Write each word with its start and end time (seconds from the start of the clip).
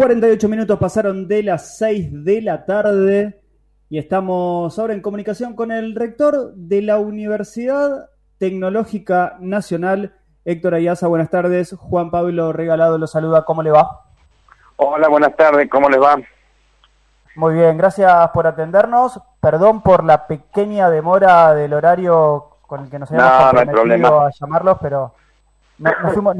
48 0.00 0.48
minutos 0.48 0.78
pasaron 0.78 1.28
de 1.28 1.42
las 1.42 1.76
6 1.76 2.24
de 2.24 2.40
la 2.40 2.64
tarde 2.64 3.42
y 3.90 3.98
estamos 3.98 4.78
ahora 4.78 4.94
en 4.94 5.02
comunicación 5.02 5.54
con 5.54 5.70
el 5.70 5.94
rector 5.94 6.54
de 6.54 6.80
la 6.80 6.96
Universidad 6.96 8.08
Tecnológica 8.38 9.36
Nacional, 9.40 10.14
Héctor 10.46 10.72
Ayaza. 10.72 11.06
Buenas 11.06 11.28
tardes. 11.28 11.74
Juan 11.78 12.10
Pablo 12.10 12.50
Regalado 12.50 12.96
lo 12.96 13.06
saluda. 13.06 13.44
¿Cómo 13.44 13.62
le 13.62 13.72
va? 13.72 14.06
Hola, 14.76 15.06
buenas 15.08 15.36
tardes. 15.36 15.68
¿Cómo 15.68 15.90
les 15.90 16.00
va? 16.00 16.16
Muy 17.36 17.52
bien, 17.52 17.76
gracias 17.76 18.30
por 18.30 18.46
atendernos. 18.46 19.20
Perdón 19.38 19.82
por 19.82 20.02
la 20.02 20.26
pequeña 20.26 20.88
demora 20.88 21.52
del 21.52 21.74
horario 21.74 22.56
con 22.66 22.84
el 22.84 22.90
que 22.90 22.98
nos 22.98 23.12
habíamos 23.12 23.52
comprometido 23.52 24.20
a 24.22 24.30
llamarlos, 24.30 24.78
pero 24.80 25.12
nos, 25.76 25.94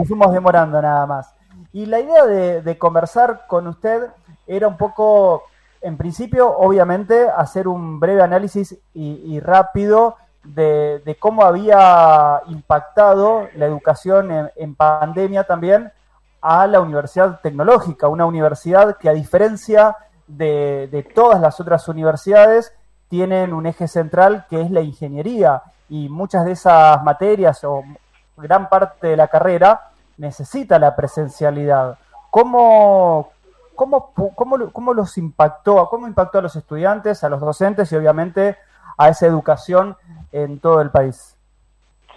fuimos, 0.07 0.33
demorando 0.33 0.81
nada 0.81 1.05
más. 1.05 1.35
Y 1.73 1.87
la 1.87 2.01
idea 2.01 2.27
de, 2.27 2.79
conversar 2.79 3.47
con 3.47 3.67
usted 3.69 4.09
era 4.47 4.67
un 4.67 4.77
poco, 4.77 5.45
en 5.81 5.97
principio, 5.97 6.49
obviamente, 6.57 7.29
hacer 7.29 7.69
un 7.69 8.01
breve 8.01 8.23
análisis 8.23 8.77
y, 8.93 9.39
rápido 9.41 10.17
de, 10.43 11.17
cómo 11.21 11.45
había 11.45 12.43
impactado 12.49 13.49
la 13.55 13.67
educación 13.67 14.51
en, 14.57 14.75
pandemia 14.75 15.45
también 15.45 15.93
a 16.41 16.67
la 16.67 16.81
universidad 16.81 17.41
tecnológica, 17.41 18.09
una 18.09 18.27
universidad 18.27 18.97
que 18.97 19.09
a 19.09 19.13
diferencia 19.13 19.97
de, 20.27 20.89
de, 20.91 21.03
todas 21.03 21.41
las 21.41 21.61
otras 21.61 21.87
universidades 21.89 22.73
tienen 23.09 23.53
un 23.53 23.67
eje 23.67 23.87
central 23.87 24.47
que 24.49 24.61
es 24.61 24.71
la 24.71 24.81
ingeniería. 24.81 25.63
Y 25.89 26.09
muchas 26.09 26.45
de 26.45 26.53
esas 26.53 27.03
materias 27.05 27.63
o 27.65 27.83
gran 28.37 28.69
parte 28.69 29.09
de 29.09 29.17
la 29.17 29.29
carrera 29.29 29.90
necesita 30.21 30.79
la 30.79 30.95
presencialidad. 30.95 31.99
¿Cómo, 32.31 33.31
cómo, 33.75 34.13
cómo, 34.37 34.71
cómo 34.71 34.95
los 34.95 35.17
impactó, 35.19 35.89
cómo 35.89 36.07
impactó 36.07 36.39
a 36.39 36.43
los 36.43 36.55
estudiantes, 36.55 37.25
a 37.25 37.31
los 37.31 37.41
docentes 37.41 37.91
y 37.91 37.97
obviamente 37.97 38.57
a 38.99 39.09
esa 39.09 39.27
educación 39.27 39.97
en 40.31 40.61
todo 40.61 40.83
el 40.83 40.91
país? 40.91 41.37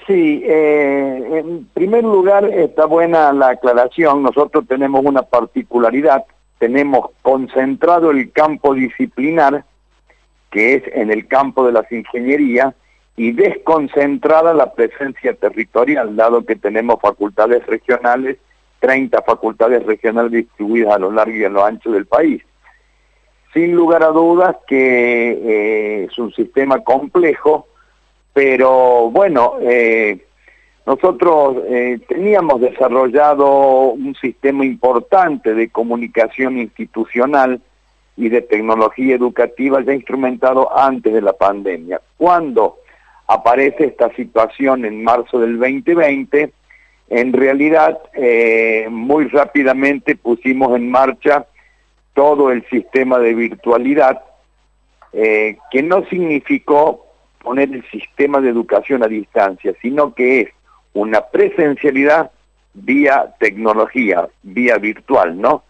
Sí, 0.06 0.44
eh, 0.45 1.40
en 1.40 1.66
primer 1.73 2.04
lugar 2.04 2.44
está 2.44 2.86
buena 2.86 3.32
la 3.32 3.50
aclaración. 3.50 4.22
Nosotros 4.22 4.66
tenemos 4.67 5.04
una 5.06 5.22
particularidad, 5.22 6.26
tenemos 6.60 7.10
concentrado 7.22 8.12
el 8.12 8.32
campo 8.34 8.73
disciplinar, 8.73 9.64
que 10.52 10.76
es 10.76 10.84
en 10.94 11.10
el 11.10 11.26
campo 11.28 11.66
de 11.66 11.72
las 11.72 11.90
ingenierías, 11.90 12.76
y 13.16 13.31
desconcentrada 13.31 14.53
la 14.53 14.73
presencia 14.73 15.33
territorial, 15.33 16.16
dado 16.16 16.45
que 16.45 16.56
tenemos 16.56 17.00
facultades 17.00 17.66
regionales, 17.67 18.38
30 18.80 19.22
facultades 19.22 19.86
regionales 19.86 20.31
distribuidas 20.31 20.95
a 20.95 21.00
lo 21.00 21.11
largo 21.11 21.36
y 21.36 21.44
a 21.44 21.50
lo 21.50 21.64
ancho 21.64 21.92
del 21.92 22.05
país. 22.05 22.42
Sin 23.53 23.75
lugar 23.75 24.02
a 24.03 24.08
dudas 24.08 24.55
que 24.67 25.31
eh, 25.31 26.03
es 26.05 26.17
un 26.17 26.33
sistema 26.33 26.83
complejo, 26.83 27.67
pero 28.33 29.11
bueno, 29.11 29.58
eh, 29.61 30.25
nosotros 30.88 31.58
eh, 31.67 32.00
teníamos 32.08 32.59
desarrollado 32.59 33.92
un 33.92 34.16
sistema 34.16 34.66
importante 34.66 35.53
de 35.53 35.70
comunicación 35.70 36.58
institucional 36.58 37.61
y 38.17 38.30
de 38.30 38.42
tecnología 38.42 39.16
educativa 39.16 39.81
ya 39.81 39.94
instrumentado 39.94 40.75
antes 40.75 41.14
de 41.14 41.22
la 41.22 41.33
pandemia. 41.33 42.02
Cuando 42.17 42.80
aparece 43.34 43.86
esta 43.86 44.14
situación 44.16 44.86
en 44.86 45.03
marzo 45.03 45.39
del 45.39 45.58
2020, 45.58 46.53
en 47.09 47.34
realidad 47.34 48.00
eh, 48.14 48.88
muy 48.89 49.28
rápidamente 49.28 50.16
pusimos 50.16 50.76
en 50.76 50.89
marcha 50.89 51.48
todo 52.14 52.52
el 52.52 52.64
sistema 52.70 53.17
de 53.17 53.34
virtualidad, 53.34 54.22
eh, 55.14 55.58
que 55.72 55.81
no 55.81 56.06
significó 56.06 57.08
poner 57.42 57.73
el 57.73 57.84
sistema 57.89 58.39
de 58.39 58.50
educación 58.50 59.04
a 59.04 59.08
distancia, 59.08 59.73
sino 59.82 60.14
que 60.14 60.42
es 60.42 60.50
una 60.94 61.21
presencialidad 61.21 62.32
vía 62.76 63.33
tecnología, 63.39 64.27
vía 64.44 64.77
virtual, 64.77 65.42
¿no? 65.42 65.64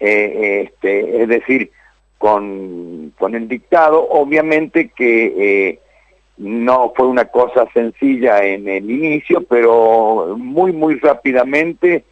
Eh, 0.00 0.64
este, 0.66 1.22
es 1.22 1.28
decir, 1.28 1.70
con, 2.18 3.12
con 3.16 3.34
el 3.36 3.46
dictado, 3.46 4.08
obviamente 4.10 4.90
que 4.94 5.80
no 6.38 6.92
fue 6.94 7.06
una 7.06 7.26
cosa 7.26 7.66
sencilla 7.72 8.44
en 8.44 8.68
el 8.68 8.90
inicio, 8.90 9.42
pero 9.42 10.36
muy, 10.38 10.72
muy 10.72 10.96
rápidamente, 10.96 12.04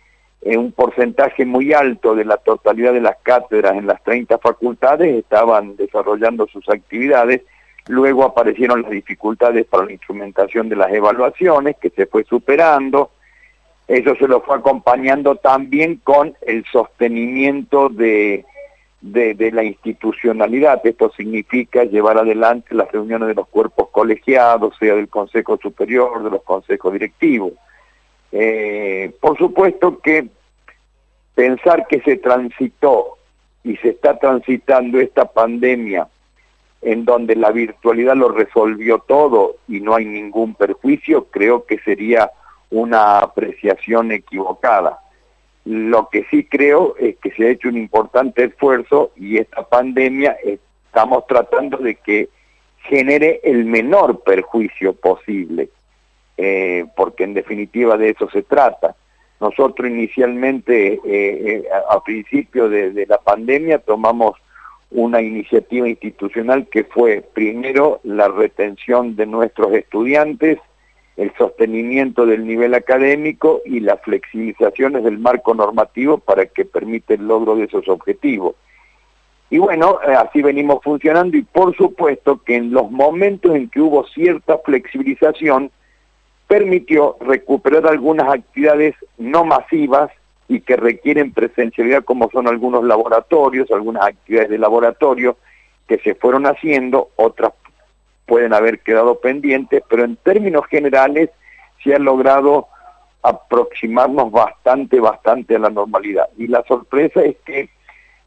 en 0.43 0.61
un 0.61 0.73
porcentaje 0.73 1.45
muy 1.47 1.73
alto 1.73 2.15
de 2.15 2.25
la 2.25 2.37
totalidad 2.37 2.93
de 2.93 3.01
las 3.01 3.17
cátedras 3.23 3.77
en 3.77 3.87
las 3.87 4.03
30 4.05 4.39
facultades 4.39 5.15
estaban 5.15 5.77
desarrollando 5.77 6.47
sus 6.47 6.69
actividades. 6.69 7.43
Luego 7.89 8.25
aparecieron 8.25 8.83
las 8.83 8.91
dificultades 8.91 9.67
para 9.67 9.87
la 9.87 9.93
instrumentación 9.93 10.69
de 10.69 10.77
las 10.77 10.93
evaluaciones, 10.93 11.77
que 11.81 11.91
se 11.91 12.06
fue 12.06 12.25
superando. 12.25 13.11
Eso 13.89 14.15
se 14.17 14.29
lo 14.29 14.41
fue 14.43 14.56
acompañando 14.56 15.37
también 15.37 15.97
con 16.05 16.35
el 16.47 16.65
sostenimiento 16.71 17.89
de 17.89 18.45
de, 19.04 19.50
la 19.53 19.62
institucionalidad. 19.62 20.81
Esto 20.84 21.12
significa 21.16 21.84
llevar 21.84 22.16
adelante 22.19 22.75
las 22.75 22.91
reuniones 22.91 23.28
de 23.28 23.34
los 23.34 23.47
cuerpos 23.48 23.88
colegiados, 23.91 24.75
sea 24.78 24.94
del 24.94 25.09
Consejo 25.09 25.59
Superior, 25.60 26.22
de 26.22 26.31
los 26.31 26.42
consejos 26.42 26.92
directivos. 26.92 27.53
Eh, 28.32 29.14
por 29.20 29.37
supuesto 29.37 29.98
que 29.98 30.26
pensar 31.34 31.87
que 31.87 32.00
se 32.00 32.16
transitó 32.16 33.19
y 33.62 33.76
se 33.76 33.91
está 33.91 34.19
transitando 34.19 34.98
esta 34.98 35.26
pandemia 35.26 36.09
en 36.81 37.04
donde 37.04 37.37
la 37.37 37.50
virtualidad 37.50 38.16
lo 38.16 38.28
resolvió 38.31 38.98
todo 38.98 39.56
y 39.69 39.81
no 39.81 39.94
hay 39.94 40.04
ningún 40.04 40.54
perjuicio, 40.54 41.26
creo 41.26 41.64
que 41.64 41.78
sería 41.78 42.31
una 42.70 43.19
apreciación 43.19 44.12
equivocada. 44.12 44.98
Lo 45.64 46.08
que 46.10 46.26
sí 46.30 46.44
creo 46.44 46.94
es 46.98 47.16
que 47.16 47.30
se 47.30 47.47
ha 47.47 47.50
hecho 47.50 47.69
un 47.69 47.78
importante 47.78 48.44
esfuerzo 48.44 49.12
y 49.16 49.38
esta 49.38 49.66
pandemia 49.66 50.36
estamos 50.44 51.26
tratando 51.26 51.78
de 51.78 51.94
que 51.94 52.28
genere 52.82 53.41
el 53.44 53.64
menor 53.64 54.22
perjuicio 54.22 54.92
posible, 54.92 55.70
eh, 56.36 56.84
porque 56.97 57.25
en 57.25 57.34
definitiva 57.34 57.97
de 57.97 58.10
eso 58.10 58.28
se 58.30 58.42
trata. 58.42 58.94
Nosotros 59.41 59.88
inicialmente, 59.88 60.94
eh, 60.94 61.00
eh, 61.04 61.64
a, 61.91 62.02
principio 62.02 62.69
de 62.69 63.06
la 63.08 63.19
pandemia, 63.19 63.78
tomamos 63.78 64.36
una 64.91 65.20
iniciativa 65.20 65.88
institucional 65.88 66.69
que 66.69 66.84
fue 66.84 67.25
primero 67.34 68.00
la 68.04 68.28
retención 68.28 69.16
de 69.16 69.26
nuestros 69.26 69.72
estudiantes, 69.72 70.58
el 71.16 71.32
sostenimiento 71.38 72.26
del 72.26 72.47
nivel 72.47 72.75
académico 72.75 73.62
y 73.64 73.80
las 73.80 74.00
flexibilizaciones 74.02 75.04
del 75.04 75.19
marco 75.19 75.54
normativo 75.54 76.19
para 76.19 76.47
que 76.47 76.64
permita 76.64 77.14
el 77.14 77.26
logro 77.26 77.56
de 77.56 77.64
esos 77.64 77.88
objetivos. 77.88 78.56
Y 79.50 79.58
bueno, 79.58 80.00
eh, 80.06 80.14
así 80.14 80.42
venimos 80.42 80.80
funcionando 80.82 81.36
y 81.36 81.42
por 81.42 81.76
supuesto 81.76 82.42
que 82.42 82.56
en 82.56 82.72
los 82.72 82.91
momentos 82.91 83.54
en 83.54 83.69
que 83.69 83.80
hubo 83.80 84.04
cierta 84.08 84.58
flexibilización, 84.58 85.70
permitió 86.48 87.16
recuperar 87.20 87.86
algunas 87.86 88.28
actividades 88.28 88.94
no 89.16 89.44
masivas 89.44 90.10
y 90.48 90.60
que 90.60 90.76
requieren 90.76 91.32
presencialidad 91.32 92.04
como 92.04 92.28
son 92.31 92.48
algunos 92.48 92.84
laboratorios, 92.84 93.70
algunas 93.70 94.06
actividades 94.06 94.50
de 94.50 94.58
laboratorio 94.58 95.36
que 95.88 95.98
se 95.98 96.14
fueron 96.14 96.46
haciendo, 96.46 97.10
otras 97.16 97.52
pueden 98.34 98.53
haber 98.53 98.81
quedado 98.81 99.21
pendientes, 99.21 99.81
pero 99.89 100.03
en 100.03 100.17
términos 100.17 100.67
generales 100.67 101.31
se 101.84 101.95
ha 101.95 102.00
logrado 102.00 102.67
aproximarnos 103.22 104.33
bastante, 104.33 104.99
bastante 104.99 105.55
a 105.55 105.61
la 105.61 105.71
normalidad. 105.71 106.28
Y 106.37 106.49
la 106.49 106.65
sorpresa 106.65 107.23
es 107.23 107.37
que 107.47 107.69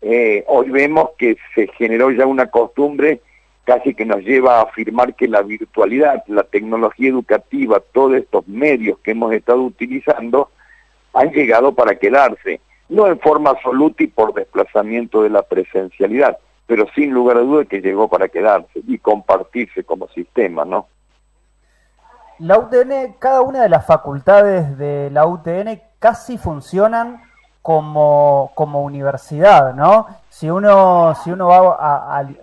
eh, 0.01 0.46
hoy 0.47 0.70
vemos 0.70 1.09
que 1.17 1.35
se 1.53 1.67
generó 1.78 2.09
ya 2.11 2.26
una 2.26 2.49
costumbre 2.49 3.20
casi 3.66 3.93
que 3.93 4.05
nos 4.05 4.22
lleva 4.22 4.59
a 4.59 4.61
afirmar 4.61 5.14
que 5.14 5.28
la 5.28 5.41
virtualidad, 5.41 6.23
la 6.28 6.43
tecnología 6.43 7.09
educativa, 7.09 7.81
todos 7.91 8.16
estos 8.16 8.47
medios 8.47 8.99
que 8.99 9.11
hemos 9.11 9.34
estado 9.34 9.61
utilizando 9.61 10.52
han 11.11 11.31
llegado 11.31 11.76
para 11.76 11.99
quedarse, 11.99 12.61
no 12.87 13.08
en 13.08 13.20
forma 13.20 13.49
absoluta 13.49 14.03
y 14.03 14.08
por 14.08 14.34
desplazamiento 14.34 15.22
de 15.23 15.31
la 15.31 15.41
presencialidad, 15.41 16.37
pero 16.67 16.85
sin 16.93 17.11
lugar 17.11 17.37
a 17.37 17.41
duda 17.41 17.66
que 17.66 17.81
llegó 17.81 18.09
para 18.09 18.28
quedarse 18.28 18.81
y 18.85 18.99
compartirse 18.99 19.84
como 19.84 20.08
sistema, 20.09 20.66
¿no? 20.66 20.87
La 22.40 22.59
UTN, 22.59 23.16
cada 23.17 23.41
una 23.41 23.64
de 23.64 23.69
las 23.69 23.85
facultades 23.85 24.78
de 24.78 25.09
la 25.09 25.25
UTN 25.25 25.81
casi 25.97 26.37
funcionan 26.37 27.23
como, 27.64 28.52
como 28.53 28.84
universidad, 28.84 29.73
¿no? 29.73 30.08
Si 30.29 30.49
uno, 30.49 31.16
si 31.23 31.31
uno 31.31 31.47
va 31.47 32.16
al 32.16 32.40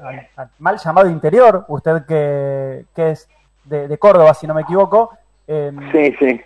mal 0.58 0.78
llamado 0.78 1.08
interior, 1.08 1.64
usted 1.68 2.04
que, 2.06 2.86
que 2.94 3.10
es 3.12 3.28
de, 3.64 3.96
Córdoba, 3.98 4.34
si 4.34 4.46
no 4.46 4.54
me 4.54 4.62
equivoco, 4.62 5.16
em, 5.46 5.78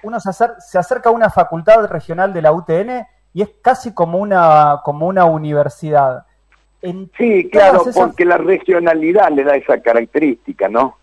uno 0.02 0.20
se, 0.20 0.32
se 0.32 0.78
acerca 0.78 1.08
a 1.08 1.12
una 1.12 1.30
facultad 1.30 1.86
regional 1.86 2.32
de 2.32 2.42
la 2.42 2.52
UTN 2.52 3.06
y 3.32 3.42
es 3.42 3.50
casi 3.62 3.94
como 3.94 4.18
una, 4.18 4.80
como 4.84 5.06
una 5.06 5.24
universidad. 5.24 6.26
Sí, 6.80 7.48
claro, 7.50 7.84
porque 7.94 8.24
la 8.24 8.38
regionalidad 8.38 9.30
le 9.30 9.44
da 9.44 9.56
esa 9.56 9.80
característica, 9.80 10.68
¿no? 10.68 10.96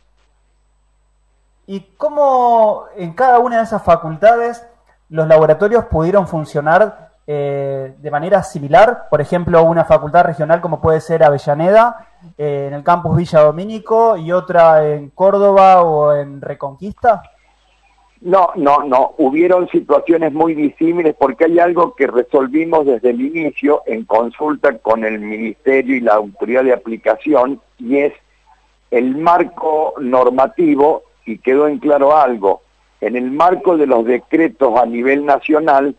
¿Y 1.67 1.81
cómo 1.97 2.85
en 2.95 3.13
cada 3.13 3.39
una 3.39 3.57
de 3.57 3.63
esas 3.63 3.83
facultades 3.83 4.65
los 5.09 5.27
laboratorios 5.27 5.85
pudieron 5.85 6.27
funcionar 6.27 7.09
eh, 7.27 7.95
de 7.97 8.11
manera 8.11 8.43
similar? 8.43 9.07
Por 9.09 9.19
ejemplo, 9.19 9.63
una 9.63 9.83
facultad 9.83 10.25
regional 10.25 10.61
como 10.61 10.79
puede 10.79 11.01
ser 11.01 11.23
Avellaneda, 11.23 12.07
eh, 12.37 12.65
en 12.67 12.73
el 12.75 12.83
campus 12.83 13.17
Villa 13.17 13.41
Domínico, 13.41 14.15
y 14.15 14.31
otra 14.31 14.87
en 14.87 15.09
Córdoba 15.09 15.81
o 15.81 16.13
en 16.13 16.41
Reconquista. 16.41 17.23
No, 18.21 18.49
no, 18.55 18.83
no. 18.83 19.13
Hubieron 19.17 19.67
situaciones 19.69 20.33
muy 20.33 20.55
disímiles 20.55 21.15
porque 21.19 21.45
hay 21.45 21.59
algo 21.59 21.95
que 21.95 22.07
resolvimos 22.07 22.85
desde 22.85 23.11
el 23.11 23.21
inicio 23.21 23.83
en 23.85 24.05
consulta 24.05 24.77
con 24.79 25.03
el 25.03 25.19
Ministerio 25.19 25.95
y 25.95 26.01
la 26.01 26.15
Autoridad 26.15 26.63
de 26.63 26.73
Aplicación 26.73 27.61
y 27.77 27.97
es 27.97 28.13
el 28.91 29.17
marco 29.17 29.93
normativo 29.99 31.03
y 31.25 31.37
quedó 31.39 31.67
en 31.67 31.79
claro 31.79 32.15
algo. 32.15 32.61
En 33.01 33.15
el 33.15 33.29
marco 33.31 33.77
de 33.77 33.87
los 33.87 34.05
decretos 34.05 34.79
a 34.79 34.85
nivel 34.85 35.25
nacional, 35.25 35.95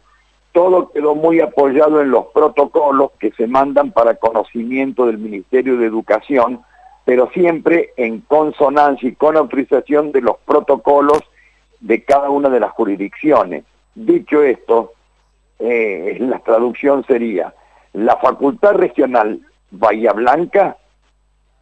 todo 0.52 0.90
quedó 0.90 1.14
muy 1.14 1.40
apoyado 1.40 2.00
en 2.00 2.10
los 2.10 2.26
protocolos 2.28 3.10
que 3.18 3.30
se 3.32 3.46
mandan 3.46 3.92
para 3.92 4.14
conocimiento 4.14 5.06
del 5.06 5.18
Ministerio 5.18 5.76
de 5.76 5.86
Educación, 5.86 6.62
pero 7.04 7.28
siempre 7.34 7.90
en 7.98 8.20
consonancia 8.22 9.08
y 9.08 9.14
con 9.14 9.36
autorización 9.36 10.12
de 10.12 10.22
los 10.22 10.38
protocolos 10.46 11.20
de 11.80 12.04
cada 12.04 12.30
una 12.30 12.48
de 12.48 12.60
las 12.60 12.72
jurisdicciones. 12.72 13.64
Dicho 13.94 14.42
esto, 14.42 14.92
eh, 15.58 16.16
la 16.20 16.38
traducción 16.40 17.04
sería, 17.06 17.54
la 17.92 18.16
Facultad 18.16 18.74
Regional 18.74 19.40
Bahía 19.70 20.12
Blanca 20.12 20.76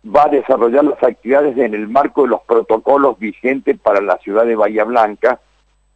va 0.05 0.25
a 0.25 0.29
desarrollar 0.29 0.85
las 0.85 1.03
actividades 1.03 1.57
en 1.57 1.75
el 1.75 1.89
marco 1.89 2.23
de 2.23 2.29
los 2.29 2.43
protocolos 2.43 3.19
vigentes 3.19 3.79
para 3.79 4.01
la 4.01 4.19
ciudad 4.19 4.45
de 4.45 4.57
Bahía 4.57 4.85
Blanca 4.85 5.41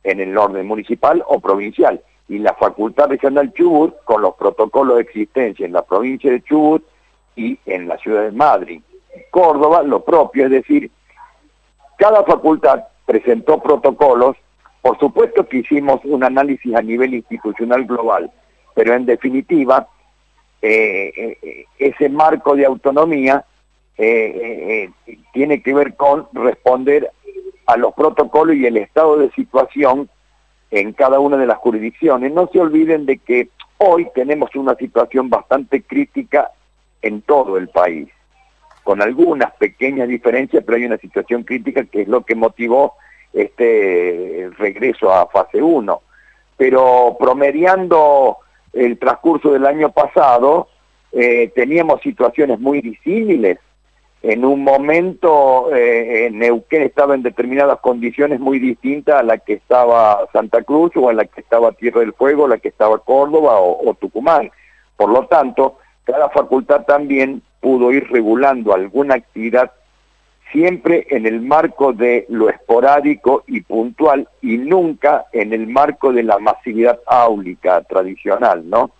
en 0.05 0.21
el 0.21 0.37
orden 0.37 0.67
municipal 0.67 1.23
o 1.27 1.41
provincial 1.41 2.01
y 2.29 2.39
la 2.39 2.55
Facultad 2.55 3.09
Regional 3.09 3.53
Chubut 3.53 3.95
con 4.05 4.23
los 4.23 4.35
protocolos 4.35 4.97
de 4.97 5.03
existencia 5.03 5.67
en 5.67 5.73
la 5.73 5.83
provincia 5.83 6.31
de 6.31 6.43
Chubut 6.43 6.85
y 7.37 7.59
en 7.67 7.89
la 7.89 7.99
ciudad 7.99 8.23
de 8.23 8.33
Madrid. 8.33 8.83
Córdoba 9.31 9.83
lo 9.83 10.05
propio, 10.05 10.45
es 10.45 10.51
decir, 10.51 10.91
cada 11.97 12.23
facultad 12.25 12.85
presentó 13.09 13.59
protocolos, 13.63 14.37
por 14.83 14.99
supuesto 14.99 15.49
que 15.49 15.59
hicimos 15.59 16.03
un 16.05 16.23
análisis 16.23 16.75
a 16.75 16.83
nivel 16.83 17.15
institucional 17.15 17.87
global, 17.87 18.31
pero 18.75 18.93
en 18.95 19.07
definitiva 19.07 19.89
eh, 20.61 21.39
eh, 21.43 21.65
ese 21.79 22.11
marco 22.11 22.55
de 22.55 22.67
autonomía 22.67 23.47
eh, 23.97 24.91
tiene 25.33 25.63
que 25.63 25.73
ver 25.73 25.97
con 25.97 26.29
responder 26.35 27.11
a 27.65 27.79
los 27.79 27.95
protocolos 27.95 28.57
y 28.57 28.67
el 28.67 28.77
estado 28.77 29.17
de 29.17 29.31
situación 29.31 30.11
en 30.71 30.93
cada 30.93 31.19
una 31.19 31.39
de 31.39 31.47
las 31.47 31.57
jurisdicciones. 31.57 32.31
No 32.31 32.51
se 32.53 32.61
olviden 32.61 33.07
de 33.07 33.17
que 33.17 33.49
hoy 33.79 34.07
tenemos 34.15 34.55
una 34.55 34.75
situación 34.75 35.31
bastante 35.31 35.83
crítica 35.83 36.51
en 37.01 37.23
todo 37.23 37.57
el 37.57 37.69
país, 37.69 38.11
con 38.89 39.03
algunas 39.03 39.53
pequeñas 39.57 40.09
diferencias, 40.09 40.65
pero 40.65 40.79
hay 40.79 40.87
una 40.87 40.97
situación 40.97 41.43
crítica 41.43 41.85
que 41.85 42.01
es 42.01 42.09
lo 42.09 42.23
que 42.23 42.35
motivó 42.35 42.95
este 43.35 44.49
regreso 44.57 45.13
a 45.13 45.27
fase 45.27 45.61
1. 45.61 46.01
Pero 46.57 47.15
promediando 47.21 48.39
el 48.73 48.99
transcurso 48.99 49.53
del 49.53 49.67
año 49.67 49.93
pasado, 49.93 50.69
eh, 51.13 51.53
teníamos 51.55 52.01
situaciones 52.01 52.61
muy 52.61 52.81
disímiles 52.81 53.59
en 54.23 54.43
un 54.47 54.65
momento 54.65 55.69
eh, 55.77 56.31
Neuquén 56.33 56.81
estaba 56.81 57.15
en 57.15 57.23
determinadas 57.23 57.81
condiciones 57.81 58.41
muy 58.41 58.59
distintas 58.59 59.17
a 59.17 59.23
la 59.23 59.37
que 59.37 59.53
estaba 59.53 60.27
Santa 60.33 60.63
Cruz 60.63 60.93
o 60.97 61.11
a 61.11 61.13
la 61.13 61.27
que 61.27 61.43
estaba 61.43 61.73
Tierra 61.73 62.01
del 62.01 62.15
Fuego, 62.15 62.47
a 62.47 62.49
la 62.49 62.57
que 62.57 62.69
estaba 62.69 63.01
Córdoba 63.01 63.61
o, 63.61 63.93
Tucumán. 64.01 64.51
Por 64.97 65.11
lo 65.11 65.27
tanto, 65.27 65.77
cada 66.05 66.31
facultad 66.31 66.87
también 66.87 67.43
pudo 67.61 67.93
ir 67.93 68.09
regulando 68.11 68.75
alguna 68.75 69.15
actividad 69.17 69.73
siempre 70.53 71.07
en 71.11 71.27
el 71.27 71.43
marco 71.43 71.93
de 71.93 72.27
lo 72.29 72.49
esporádico 72.49 73.45
y 73.47 73.61
puntual 73.61 74.29
y 74.41 74.57
nunca 74.57 75.27
en 75.33 75.53
el 75.53 75.67
marco 75.67 76.13
de 76.13 76.23
la 76.23 76.39
masividad 76.39 76.99
áulica 77.07 77.83
tradicional, 77.83 78.69
¿no? 78.69 78.91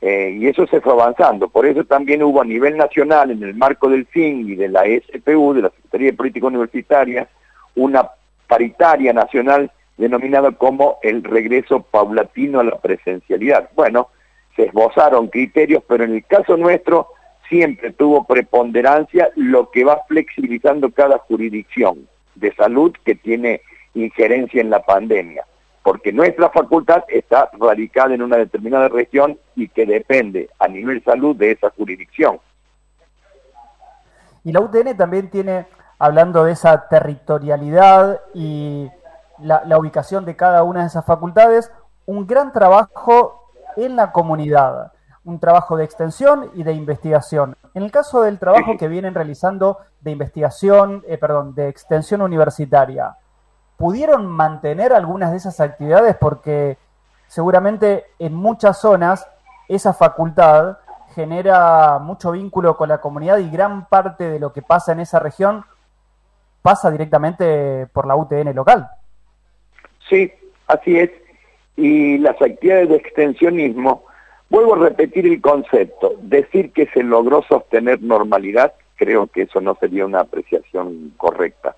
Eh, 0.00 0.36
y 0.38 0.46
eso 0.46 0.66
se 0.66 0.80
fue 0.80 0.92
avanzando. 0.92 1.48
Por 1.48 1.66
eso 1.66 1.84
también 1.84 2.22
hubo 2.22 2.40
a 2.40 2.44
nivel 2.44 2.76
nacional, 2.76 3.30
en 3.30 3.42
el 3.42 3.54
marco 3.54 3.88
del 3.88 4.06
FIN 4.06 4.48
y 4.48 4.54
de 4.54 4.68
la 4.68 4.84
SPU, 4.84 5.54
de 5.54 5.62
la 5.62 5.70
Secretaría 5.70 6.10
de 6.10 6.16
Política 6.16 6.46
Universitaria, 6.46 7.28
una 7.74 8.08
paritaria 8.46 9.12
nacional 9.12 9.70
denominada 9.96 10.52
como 10.52 10.98
el 11.02 11.24
regreso 11.24 11.80
paulatino 11.80 12.60
a 12.60 12.64
la 12.64 12.78
presencialidad. 12.78 13.70
Bueno, 13.74 14.10
se 14.54 14.64
esbozaron 14.64 15.28
criterios, 15.28 15.82
pero 15.88 16.04
en 16.04 16.14
el 16.14 16.24
caso 16.26 16.56
nuestro 16.56 17.08
siempre 17.48 17.92
tuvo 17.92 18.24
preponderancia 18.24 19.30
lo 19.36 19.70
que 19.70 19.84
va 19.84 20.02
flexibilizando 20.08 20.90
cada 20.90 21.18
jurisdicción 21.18 22.08
de 22.34 22.54
salud 22.54 22.92
que 23.04 23.14
tiene 23.14 23.62
injerencia 23.94 24.60
en 24.60 24.70
la 24.70 24.84
pandemia 24.84 25.44
porque 25.86 26.12
nuestra 26.12 26.50
facultad 26.50 27.04
está 27.06 27.48
radicada 27.60 28.12
en 28.12 28.20
una 28.20 28.38
determinada 28.38 28.88
región 28.88 29.38
y 29.54 29.68
que 29.68 29.86
depende 29.86 30.50
a 30.58 30.66
nivel 30.66 31.00
salud 31.04 31.36
de 31.36 31.52
esa 31.52 31.70
jurisdicción. 31.70 32.40
Y 34.42 34.50
la 34.50 34.62
UTN 34.62 34.96
también 34.96 35.30
tiene, 35.30 35.68
hablando 36.00 36.42
de 36.42 36.50
esa 36.50 36.88
territorialidad 36.88 38.20
y 38.34 38.90
la, 39.38 39.78
ubicación 39.78 40.24
de 40.24 40.34
cada 40.34 40.64
una 40.64 40.80
de 40.80 40.88
esas 40.88 41.06
facultades, 41.06 41.70
un 42.04 42.26
gran 42.26 42.52
trabajo 42.52 43.52
en 43.76 43.94
la 43.94 44.10
comunidad, 44.10 44.90
un 45.26 45.40
trabajo 45.40 45.76
de 45.76 45.84
extensión 45.84 46.50
y 46.54 46.62
de 46.62 46.72
investigación. 46.72 47.56
En 47.74 47.82
el 47.82 47.90
caso 47.90 48.22
del 48.22 48.38
trabajo 48.38 48.78
que 48.78 48.88
vienen 48.88 49.12
realizando 49.12 49.78
de 50.00 50.12
investigación, 50.12 51.04
eh, 51.06 51.18
perdón, 51.18 51.54
de 51.54 51.68
extensión 51.68 52.22
universitaria, 52.22 53.16
pudieron 53.76 54.26
mantener 54.26 54.92
algunas 54.92 55.32
de 55.32 55.36
esas 55.36 55.60
actividades 55.60 56.16
porque 56.16 56.78
seguramente 57.26 58.06
en 58.18 58.34
muchas 58.34 58.80
zonas 58.80 59.28
esa 59.68 59.92
facultad 59.92 60.78
genera 61.14 61.98
mucho 61.98 62.30
vínculo 62.32 62.76
con 62.76 62.88
la 62.88 62.98
comunidad 62.98 63.38
y 63.38 63.50
gran 63.50 63.86
parte 63.86 64.30
de 64.30 64.38
lo 64.38 64.52
que 64.52 64.62
pasa 64.62 64.92
en 64.92 65.00
esa 65.00 65.18
región 65.18 65.64
pasa 66.62 66.90
directamente 66.90 67.86
por 67.92 68.06
la 68.06 68.16
UTN 68.16 68.54
local. 68.54 68.88
Sí, 70.08 70.32
así 70.68 70.98
es. 70.98 71.10
Y 71.76 72.18
las 72.18 72.40
actividades 72.40 72.88
de 72.88 72.96
extensionismo, 72.96 74.05
vuelvo 74.48 74.74
a 74.74 74.88
repetir 74.88 75.26
el 75.26 75.40
concepto, 75.40 76.14
decir 76.22 76.72
que 76.72 76.86
se 76.88 77.02
logró 77.02 77.42
sostener 77.42 78.02
normalidad, 78.02 78.74
creo 78.96 79.26
que 79.26 79.42
eso 79.42 79.60
no 79.60 79.76
sería 79.80 80.06
una 80.06 80.20
apreciación 80.20 81.12
correcta, 81.16 81.76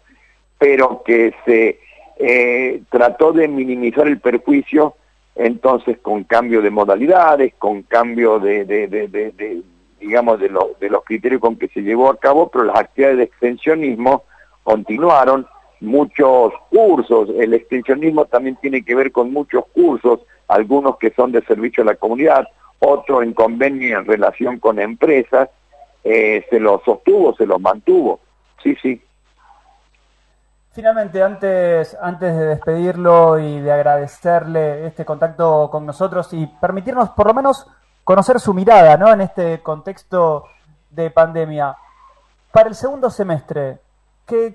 pero 0.58 1.02
que 1.04 1.34
se 1.44 1.80
eh, 2.18 2.82
trató 2.90 3.32
de 3.32 3.48
minimizar 3.48 4.06
el 4.06 4.20
perjuicio, 4.20 4.94
entonces 5.34 5.98
con 5.98 6.25
cambio 6.25 6.62
de 6.62 6.70
modalidades, 6.70 7.54
con 7.58 7.82
cambio 7.82 8.40
de, 8.40 9.62
digamos, 10.00 10.40
de, 10.40 10.50
de 10.80 10.90
los 10.90 11.04
criterios 11.04 11.40
con 11.40 11.56
que 11.56 11.68
se 11.68 11.80
llevó 11.80 12.10
a 12.10 12.18
cabo, 12.18 12.48
pero 12.48 12.64
las 12.64 12.78
actividades 12.78 13.18
de 13.18 13.25
extensionismo 13.25 14.25
continuaron, 14.64 15.46
muchos 15.80 16.52
cursos, 16.70 17.28
el 17.38 17.54
extensionismo 17.54 18.25
también 18.26 18.56
tiene 18.56 18.85
que 18.85 18.94
ver 18.94 19.12
con 19.12 19.32
muchos 19.32 19.64
cursos, 19.75 20.20
algunos 20.49 20.97
que 20.99 21.11
son 21.11 21.32
de 21.32 21.42
servicio 21.42 21.82
a 21.82 21.87
la 21.87 21.94
comunidad, 21.94 22.47
otros 22.80 23.23
en 23.23 23.32
convenio 23.35 23.99
en 23.99 24.06
relación 24.06 24.58
con 24.58 24.78
empresas, 24.78 25.49
eh, 26.04 26.44
se 26.49 26.61
los 26.61 26.82
sostuvo, 26.85 27.35
se 27.35 27.47
los 27.47 27.61
mantuvo, 27.61 28.20
sí, 28.62 28.76
sí. 28.80 29.02
Finalmente, 30.73 31.23
antes, 31.23 31.97
antes 32.00 32.37
de 32.37 32.47
despedirlo 32.47 33.38
y 33.38 33.61
de 33.61 33.73
agradecerle 33.73 34.87
este 34.87 35.04
contacto 35.04 35.68
con 35.73 35.85
nosotros 35.85 36.32
y 36.32 36.47
permitirnos 36.61 37.11
por 37.11 37.26
lo 37.26 37.35
menos 37.35 37.66
conocer 38.04 38.38
su 38.38 38.54
mirada 38.54 38.97
¿no? 38.97 39.12
en 39.12 39.23
este 39.23 39.61
contexto 39.61 40.44
de 40.90 41.11
pandemia, 41.11 41.76
para 42.52 42.68
el 42.68 42.75
segundo 42.75 43.11
semestre, 43.11 43.78
¿qué, 44.28 44.54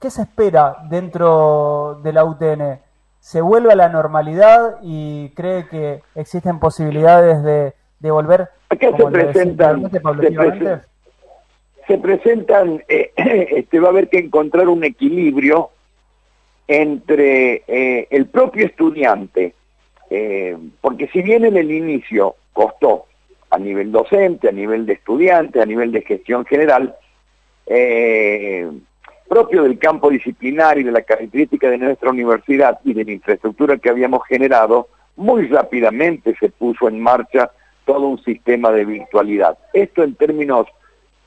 qué, 0.00 0.10
se 0.10 0.22
espera 0.22 0.76
dentro 0.88 2.00
de 2.02 2.12
la 2.12 2.24
UTN? 2.24 2.80
¿Se 3.20 3.40
vuelve 3.40 3.72
a 3.72 3.76
la 3.76 3.88
normalidad 3.88 4.78
y 4.82 5.28
cree 5.30 5.68
que 5.68 6.02
existen 6.14 6.58
posibilidades 6.58 7.42
de, 7.42 7.74
de 7.98 8.10
volver? 8.10 8.48
Acá 8.70 8.96
se 8.96 9.06
presentan, 9.06 9.90
se 11.86 11.98
presentan, 11.98 12.82
eh, 12.88 13.12
este, 13.16 13.78
va 13.78 13.88
a 13.88 13.90
haber 13.90 14.08
que 14.08 14.18
encontrar 14.18 14.68
un 14.68 14.84
equilibrio 14.84 15.70
entre 16.66 17.64
eh, 17.66 18.08
el 18.10 18.26
propio 18.26 18.64
estudiante 18.64 19.54
eh, 20.10 20.58
porque 20.80 21.06
si 21.08 21.22
bien 21.22 21.44
en 21.44 21.56
el 21.56 21.70
inicio 21.70 22.34
costó 22.52 23.06
a 23.50 23.58
nivel 23.58 23.92
docente, 23.92 24.48
a 24.48 24.52
nivel 24.52 24.84
de 24.84 24.94
estudiante, 24.94 25.62
a 25.62 25.66
nivel 25.66 25.92
de 25.92 26.02
gestión 26.02 26.44
general, 26.44 26.96
eh, 27.66 28.68
propio 29.30 29.62
del 29.62 29.78
campo 29.78 30.10
disciplinar 30.10 30.76
y 30.76 30.82
de 30.82 30.90
la 30.90 31.02
característica 31.02 31.70
de 31.70 31.78
nuestra 31.78 32.10
universidad 32.10 32.80
y 32.84 32.94
de 32.94 33.04
la 33.04 33.12
infraestructura 33.12 33.78
que 33.78 33.88
habíamos 33.88 34.26
generado, 34.26 34.88
muy 35.14 35.46
rápidamente 35.46 36.34
se 36.40 36.48
puso 36.48 36.88
en 36.88 36.98
marcha 36.98 37.52
todo 37.84 38.08
un 38.08 38.20
sistema 38.24 38.72
de 38.72 38.84
virtualidad. 38.84 39.56
Esto 39.72 40.02
en 40.02 40.16
términos 40.16 40.66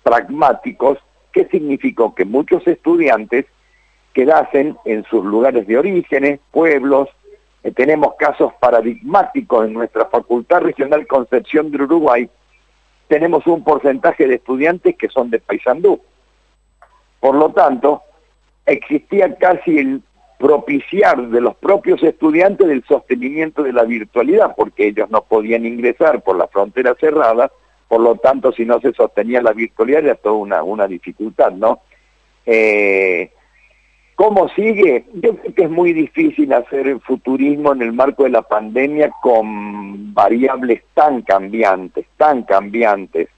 pragmáticos, 0.03 0.97
¿qué 1.31 1.45
significó? 1.45 2.13
Que 2.13 2.25
muchos 2.25 2.67
estudiantes 2.67 3.45
quedasen 4.11 4.75
en 4.83 5.05
sus 5.05 5.23
lugares 5.23 5.65
de 5.65 5.77
orígenes, 5.77 6.41
pueblos, 6.51 7.07
eh, 7.63 7.71
tenemos 7.71 8.15
casos 8.19 8.51
paradigmáticos 8.59 9.65
en 9.65 9.71
nuestra 9.71 10.07
Facultad 10.07 10.59
Regional 10.59 11.07
Concepción 11.07 11.71
de 11.71 11.81
Uruguay, 11.81 12.29
tenemos 13.07 13.47
un 13.47 13.63
porcentaje 13.63 14.27
de 14.27 14.35
estudiantes 14.35 14.97
que 14.97 15.07
son 15.07 15.29
de 15.29 15.39
Paysandú. 15.39 16.01
Por 17.23 17.35
lo 17.35 17.51
tanto, 17.53 18.01
existía 18.65 19.33
casi 19.37 19.77
el 19.77 20.01
propiciar 20.37 21.29
de 21.29 21.39
los 21.39 21.55
propios 21.55 22.03
estudiantes 22.03 22.67
del 22.67 22.83
sostenimiento 22.83 23.63
de 23.63 23.71
la 23.71 23.83
virtualidad, 23.83 24.53
porque 24.57 24.87
ellos 24.87 25.09
no 25.09 25.23
podían 25.23 25.65
ingresar 25.65 26.21
por 26.21 26.35
la 26.35 26.49
frontera 26.49 26.95
cerrada, 26.99 27.49
por 27.87 28.01
lo 28.01 28.17
tanto, 28.17 28.51
si 28.51 28.65
no 28.65 28.81
se 28.81 28.91
sostenía 28.91 29.41
la 29.41 29.53
virtualidad 29.53 30.03
era 30.03 30.15
toda 30.15 30.35
una, 30.35 30.63
una 30.63 30.85
dificultad, 30.85 31.53
¿no? 31.53 31.79
Eh, 32.45 33.31
¿Cómo 34.15 34.49
sigue? 34.49 35.05
Yo 35.13 35.37
creo 35.37 35.53
que 35.53 35.63
es 35.63 35.69
muy 35.69 35.93
difícil 35.93 36.51
hacer 36.51 36.99
futurismo 36.99 37.71
en 37.71 37.83
el 37.83 37.93
marco 37.93 38.25
de 38.25 38.31
la 38.31 38.41
pandemia 38.41 39.11
con 39.21 40.13
variables 40.13 40.83
tan 40.93 41.21
cambiantes, 41.21 42.05
tan 42.17 42.43
cambiantes 42.43 43.29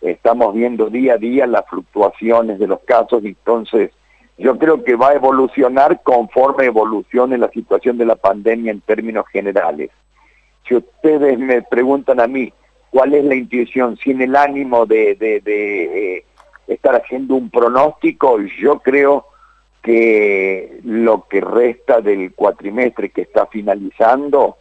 estamos 0.00 0.54
viendo 0.54 0.90
día 0.90 1.14
a 1.14 1.18
día 1.18 1.46
las 1.46 1.66
fluctuaciones 1.68 2.58
de 2.58 2.66
los 2.66 2.80
casos, 2.80 3.24
y 3.24 3.28
entonces 3.28 3.90
yo 4.38 4.56
creo 4.56 4.84
que 4.84 4.94
va 4.94 5.08
a 5.08 5.14
evolucionar 5.14 6.00
conforme 6.02 6.66
evolucione 6.66 7.36
la 7.36 7.50
situación 7.50 7.98
de 7.98 8.06
la 8.06 8.14
pandemia 8.14 8.70
en 8.70 8.80
términos 8.80 9.26
generales. 9.32 9.90
Si 10.66 10.76
ustedes 10.76 11.38
me 11.38 11.62
preguntan 11.62 12.20
a 12.20 12.28
mí 12.28 12.52
cuál 12.90 13.14
es 13.14 13.24
la 13.24 13.34
intuición 13.34 13.96
sin 13.96 14.20
el 14.22 14.36
ánimo 14.36 14.86
de, 14.86 15.16
de, 15.16 15.42
eh, 15.44 16.24
estar 16.68 16.94
haciendo 16.94 17.34
un 17.34 17.50
pronóstico, 17.50 18.38
yo 18.60 18.78
creo 18.78 19.26
que 19.82 20.80
lo 20.84 21.26
que 21.28 21.40
resta 21.40 22.00
del 22.00 22.32
cuatrimestre 22.34 23.10
que 23.10 23.22
está 23.22 23.46
finalizando 23.46 24.58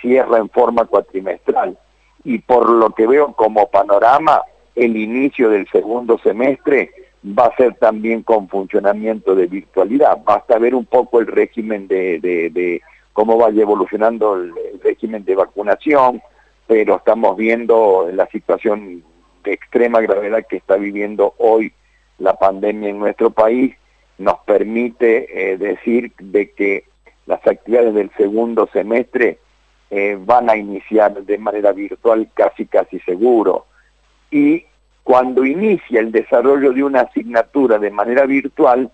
cierra 0.00 0.38
en 0.38 0.48
forma 0.48 0.86
cuatrimestral. 0.86 1.78
Y 2.24 2.38
por 2.38 2.68
lo 2.68 2.90
que 2.90 3.06
veo 3.06 3.32
como 3.34 3.70
panorama, 3.70 4.40
el 4.74 4.96
inicio 4.96 5.50
del 5.50 5.68
segundo 5.68 6.18
semestre 6.18 6.90
va 7.26 7.46
a 7.46 7.56
ser 7.56 7.74
también 7.76 8.22
con 8.22 8.48
funcionamiento 8.48 9.34
de 9.34 9.46
virtualidad. 9.46 10.18
Basta 10.24 10.58
ver 10.58 10.74
un 10.74 10.84
poco 10.84 11.20
el 11.20 11.26
régimen 11.26 11.88
de, 11.88 12.82
cómo 13.12 13.38
vaya 13.38 13.62
evolucionando 13.62 14.36
el, 14.36 14.52
régimen 14.82 15.24
de 15.24 15.34
vacunación, 15.34 16.20
pero 16.66 16.96
estamos 16.96 17.36
viendo 17.36 18.08
la 18.12 18.26
situación 18.26 19.02
de 19.44 19.52
extrema 19.52 20.00
gravedad 20.00 20.44
que 20.48 20.56
está 20.56 20.76
viviendo 20.76 21.34
hoy 21.38 21.72
la 22.18 22.38
pandemia 22.38 22.90
en 22.90 22.98
nuestro 22.98 23.30
país, 23.30 23.74
nos 24.18 24.38
permite 24.40 25.52
eh, 25.52 25.56
decir 25.56 26.12
de 26.18 26.50
que 26.52 26.84
las 27.26 27.44
actividades 27.46 27.94
del 27.94 28.10
segundo 28.16 28.68
semestre 28.72 29.38
eh, 29.90 30.16
van 30.20 30.48
a 30.48 30.56
iniciar 30.56 31.22
de 31.24 31.38
manera 31.38 31.72
virtual 31.72 32.28
casi 32.34 32.66
casi 32.66 33.00
seguro 33.00 33.66
y 34.34 34.66
cuando 35.04 35.44
inicia 35.44 36.00
el 36.00 36.10
desarrollo 36.10 36.72
de 36.72 36.82
una 36.82 37.02
asignatura 37.02 37.78
de 37.78 37.92
manera 37.92 38.26
virtual, 38.26 38.90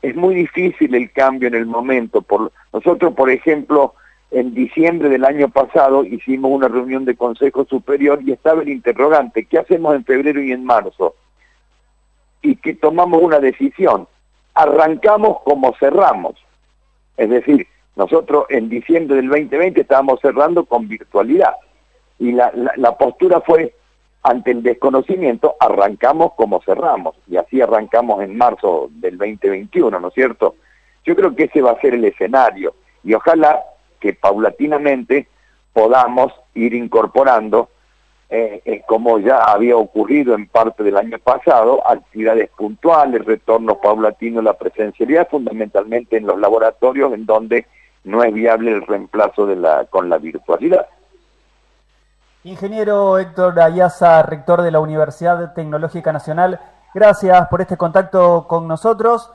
es 0.00 0.14
muy 0.14 0.36
difícil 0.36 0.94
el 0.94 1.10
cambio 1.10 1.48
en 1.48 1.56
el 1.56 1.66
momento. 1.66 2.24
Nosotros, 2.72 3.12
por 3.14 3.28
ejemplo, 3.28 3.94
en 4.30 4.54
diciembre 4.54 5.08
del 5.08 5.24
año 5.24 5.48
pasado 5.48 6.04
hicimos 6.04 6.52
una 6.52 6.68
reunión 6.68 7.04
de 7.04 7.16
Consejo 7.16 7.64
Superior 7.64 8.20
y 8.22 8.30
estaba 8.30 8.62
el 8.62 8.68
interrogante, 8.68 9.46
¿qué 9.46 9.58
hacemos 9.58 9.96
en 9.96 10.04
febrero 10.04 10.40
y 10.40 10.52
en 10.52 10.64
marzo? 10.64 11.16
Y 12.40 12.54
que 12.54 12.74
tomamos 12.74 13.20
una 13.20 13.40
decisión, 13.40 14.06
arrancamos 14.54 15.38
como 15.42 15.74
cerramos. 15.80 16.36
Es 17.16 17.30
decir, 17.30 17.66
nosotros 17.96 18.44
en 18.48 18.68
diciembre 18.68 19.16
del 19.16 19.28
2020 19.28 19.80
estábamos 19.80 20.20
cerrando 20.20 20.64
con 20.64 20.86
virtualidad 20.86 21.54
y 22.20 22.30
la 22.30 22.96
postura 22.96 23.40
fue 23.40 23.74
ante 24.24 24.52
el 24.52 24.62
desconocimiento 24.62 25.54
arrancamos 25.60 26.32
como 26.34 26.62
cerramos, 26.62 27.14
y 27.28 27.36
así 27.36 27.60
arrancamos 27.60 28.22
en 28.22 28.36
marzo 28.36 28.88
del 28.90 29.18
2021, 29.18 30.00
¿no 30.00 30.08
es 30.08 30.14
cierto? 30.14 30.56
Yo 31.04 31.14
creo 31.14 31.36
que 31.36 31.44
ese 31.44 31.60
va 31.60 31.72
a 31.72 31.80
ser 31.80 31.94
el 31.94 32.04
escenario, 32.06 32.74
y 33.04 33.12
ojalá 33.12 33.62
que 34.00 34.14
paulatinamente 34.14 35.28
podamos 35.74 36.32
ir 36.54 36.72
incorporando, 36.72 37.68
eh, 38.30 38.62
eh, 38.64 38.82
como 38.88 39.18
ya 39.18 39.44
había 39.44 39.76
ocurrido 39.76 40.34
en 40.34 40.46
parte 40.46 40.82
del 40.82 40.96
año 40.96 41.18
pasado, 41.18 41.86
actividades 41.86 42.48
puntuales, 42.56 43.26
retornos 43.26 43.76
paulatinos, 43.76 44.42
la 44.42 44.54
presencialidad, 44.54 45.28
fundamentalmente 45.28 46.16
en 46.16 46.26
los 46.26 46.40
laboratorios 46.40 47.12
en 47.12 47.26
donde 47.26 47.66
no 48.04 48.24
es 48.24 48.32
viable 48.32 48.70
el 48.70 48.86
reemplazo 48.86 49.46
de 49.46 49.56
la, 49.56 49.84
con 49.84 50.08
la 50.08 50.16
virtualidad. 50.16 50.86
Ingeniero 52.46 53.18
Héctor 53.18 53.58
Ayaza, 53.58 54.22
rector 54.22 54.60
de 54.60 54.70
la 54.70 54.78
Universidad 54.78 55.54
Tecnológica 55.54 56.12
Nacional, 56.12 56.60
gracias 56.92 57.48
por 57.48 57.62
este 57.62 57.78
contacto 57.78 58.46
con 58.46 58.68
nosotros. 58.68 59.30